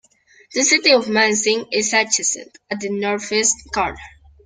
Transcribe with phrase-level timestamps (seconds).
[0.55, 3.99] The city of Munising is adjacent, at the northeast corner.